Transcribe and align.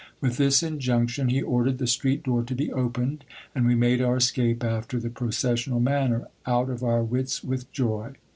With 0.19 0.37
this 0.37 0.63
injunction, 0.63 1.29
he 1.29 1.43
ordered 1.43 1.77
the 1.77 1.85
street 1.85 2.23
door 2.23 2.41
to 2.45 2.55
be 2.55 2.73
opened, 2.73 3.23
and 3.53 3.67
we 3.67 3.75
made 3.75 4.01
our 4.01 4.17
escape 4.17 4.63
after 4.63 4.99
the 4.99 5.11
processional 5.11 5.79
manner, 5.79 6.27
out 6.47 6.71
of 6.71 6.81
our 6.81 7.03
wits 7.03 7.43
with 7.43 7.71
joy. 7.71 8.13